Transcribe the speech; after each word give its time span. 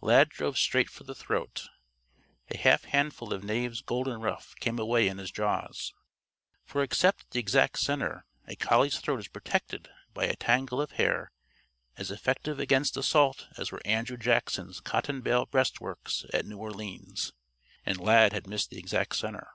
Lad 0.00 0.30
drove 0.30 0.56
straight 0.56 0.88
for 0.88 1.04
the 1.04 1.14
throat. 1.14 1.68
A 2.50 2.56
half 2.56 2.84
handful 2.84 3.34
of 3.34 3.44
Knave's 3.44 3.82
golden 3.82 4.18
ruff 4.18 4.54
came 4.58 4.78
away 4.78 5.08
in 5.08 5.18
his 5.18 5.30
jaws. 5.30 5.92
For 6.64 6.82
except 6.82 7.24
at 7.24 7.30
the 7.32 7.38
exact 7.40 7.78
center, 7.80 8.24
a 8.48 8.56
collie's 8.56 8.98
throat 8.98 9.18
is 9.18 9.28
protected 9.28 9.90
by 10.14 10.24
a 10.24 10.36
tangle 10.36 10.80
of 10.80 10.92
hair 10.92 11.32
as 11.98 12.10
effective 12.10 12.58
against 12.58 12.96
assault 12.96 13.46
as 13.58 13.70
were 13.70 13.82
Andrew 13.84 14.16
Jackson's 14.16 14.80
cotton 14.80 15.20
bale 15.20 15.44
breastworks 15.44 16.24
at 16.32 16.46
New 16.46 16.56
Orleans. 16.56 17.34
And 17.84 17.98
Lad 18.00 18.32
had 18.32 18.46
missed 18.46 18.70
the 18.70 18.78
exact 18.78 19.16
center. 19.16 19.48